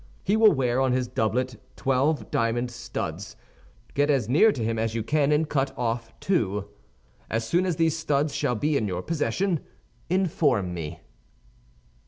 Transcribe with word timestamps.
He 0.23 0.35
will 0.35 0.51
wear 0.51 0.81
on 0.81 0.93
his 0.93 1.07
doublet 1.07 1.61
twelve 1.75 2.31
diamond 2.31 2.71
studs; 2.71 3.35
get 3.93 4.09
as 4.09 4.27
near 4.27 4.51
to 4.51 4.63
him 4.63 4.79
as 4.79 4.95
you 4.95 5.03
can, 5.03 5.31
and 5.31 5.47
cut 5.47 5.77
off 5.77 6.19
two. 6.19 6.69
As 7.29 7.47
soon 7.47 7.67
as 7.67 7.75
these 7.75 7.95
studs 7.95 8.33
shall 8.33 8.55
be 8.55 8.75
in 8.75 8.87
your 8.87 9.03
possession, 9.03 9.59
inform 10.09 10.73
me. 10.73 11.01